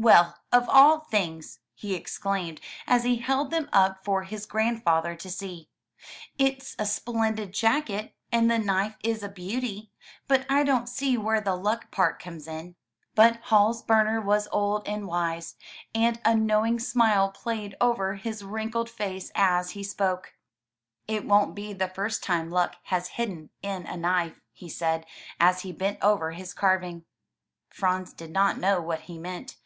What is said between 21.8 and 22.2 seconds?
107 MY BOOK HOUSE» A' V r....